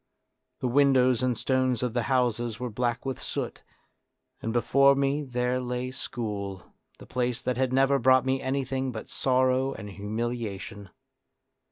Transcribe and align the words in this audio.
The 0.61 0.67
windows 0.67 1.19
A 1.21 1.27
DRAMA 1.29 1.29
OF 1.29 1.29
YOUTH 1.29 1.29
45 1.29 1.29
and 1.29 1.37
stones 1.79 1.83
of 1.83 1.93
the 1.93 2.01
houses 2.01 2.59
were 2.59 2.69
black 2.71 3.05
with 3.05 3.21
soot, 3.21 3.63
and 4.41 4.51
before 4.51 4.95
me 4.95 5.21
there 5.21 5.59
lay 5.61 5.91
school, 5.91 6.63
the 6.97 7.05
place 7.05 7.43
that 7.43 7.57
had 7.57 7.71
never 7.71 7.99
brought 7.99 8.25
me 8.25 8.41
anything 8.41 8.91
but 8.91 9.09
sorrow 9.11 9.73
and 9.73 9.91
humiliation. 9.91 10.89